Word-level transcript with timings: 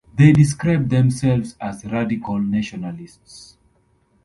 They 0.15 0.31
described 0.31 0.89
themselves 0.89 1.55
as 1.61 1.85
'radical 1.85 2.39
nationalists'. 2.39 3.55